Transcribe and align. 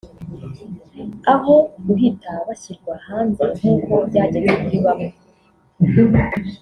aho 1.33 1.55
guhita 1.85 2.31
bashyirwa 2.47 2.93
hanze 3.07 3.41
nk’uko 3.57 3.93
byagenze 4.09 4.51
kuri 4.61 4.77
bamwe 4.85 5.09